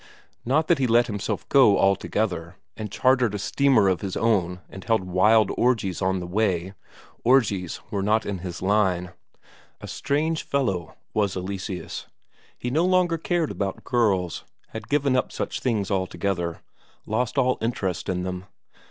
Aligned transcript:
Not 0.43 0.67
that 0.67 0.79
he 0.79 0.87
let 0.87 1.05
himself 1.05 1.47
go 1.47 1.77
altogether, 1.77 2.55
and 2.75 2.91
chartered 2.91 3.35
a 3.35 3.37
steamer 3.37 3.87
of 3.87 4.01
his 4.01 4.17
own 4.17 4.61
and 4.67 4.83
held 4.83 5.03
wild 5.03 5.51
orgies 5.59 6.01
on 6.01 6.19
the 6.19 6.25
way 6.25 6.73
orgies 7.23 7.79
were 7.91 8.01
not 8.01 8.25
in 8.25 8.39
his 8.39 8.63
line. 8.63 9.11
A 9.79 9.87
strange 9.87 10.41
fellow, 10.41 10.95
was 11.13 11.37
Eleseus; 11.37 12.07
he 12.57 12.71
no 12.71 12.83
longer 12.83 13.19
cared 13.19 13.51
about 13.51 13.83
girls, 13.83 14.43
had 14.69 14.89
given 14.89 15.15
up 15.15 15.31
such 15.31 15.59
things 15.59 15.91
altogether, 15.91 16.61
lost 17.05 17.37
all 17.37 17.59
interest 17.61 18.09
in 18.09 18.23
them. 18.23 18.45